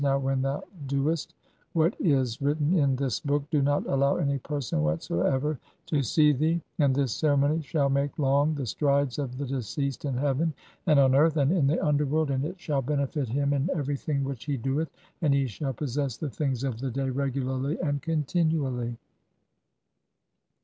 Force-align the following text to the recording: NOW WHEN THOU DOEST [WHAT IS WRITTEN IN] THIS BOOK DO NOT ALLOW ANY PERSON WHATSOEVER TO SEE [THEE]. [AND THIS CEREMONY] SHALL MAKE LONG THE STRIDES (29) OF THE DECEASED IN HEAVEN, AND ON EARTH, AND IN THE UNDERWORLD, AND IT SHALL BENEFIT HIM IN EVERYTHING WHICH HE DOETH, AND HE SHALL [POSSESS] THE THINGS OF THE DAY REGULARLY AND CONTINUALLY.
NOW 0.03 0.17
WHEN 0.17 0.41
THOU 0.41 0.63
DOEST 0.87 1.35
[WHAT 1.73 1.93
IS 2.01 2.41
WRITTEN 2.41 2.73
IN] 2.73 2.95
THIS 2.95 3.19
BOOK 3.19 3.47
DO 3.51 3.61
NOT 3.61 3.85
ALLOW 3.85 4.17
ANY 4.17 4.39
PERSON 4.39 4.81
WHATSOEVER 4.81 5.59
TO 5.85 6.01
SEE 6.01 6.31
[THEE]. 6.31 6.59
[AND 6.79 6.95
THIS 6.95 7.11
CEREMONY] 7.11 7.61
SHALL 7.61 7.89
MAKE 7.91 8.17
LONG 8.17 8.55
THE 8.55 8.65
STRIDES 8.65 9.17
(29) 9.17 9.23
OF 9.23 9.37
THE 9.47 9.55
DECEASED 9.57 10.05
IN 10.05 10.13
HEAVEN, 10.17 10.53
AND 10.87 10.99
ON 10.99 11.13
EARTH, 11.13 11.37
AND 11.37 11.51
IN 11.51 11.67
THE 11.67 11.85
UNDERWORLD, 11.85 12.31
AND 12.31 12.45
IT 12.45 12.59
SHALL 12.59 12.81
BENEFIT 12.81 13.29
HIM 13.29 13.53
IN 13.53 13.69
EVERYTHING 13.75 14.23
WHICH 14.23 14.45
HE 14.45 14.57
DOETH, 14.57 14.89
AND 15.21 15.35
HE 15.35 15.45
SHALL 15.47 15.73
[POSSESS] 15.77 16.17
THE 16.17 16.31
THINGS 16.31 16.63
OF 16.63 16.79
THE 16.79 16.89
DAY 16.89 17.11
REGULARLY 17.11 17.79
AND 17.81 18.01
CONTINUALLY. 18.01 18.97